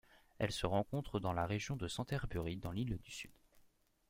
[0.39, 3.29] Elle se rencontre dans la région de Canterbury dans l'île du Sud.